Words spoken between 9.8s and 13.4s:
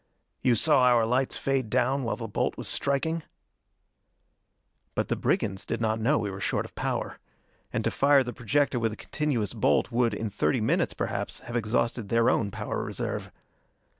would, in thirty minutes, perhaps, have exhausted their own power reserve.